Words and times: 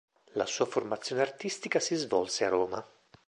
La 0.31 0.47
sua 0.47 0.65
formazione 0.65 1.21
artistica 1.21 1.79
si 1.79 1.93
svolse 1.93 2.43
a 2.43 2.49
Roma. 2.49 2.83